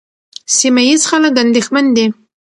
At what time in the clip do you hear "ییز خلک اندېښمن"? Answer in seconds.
0.87-1.85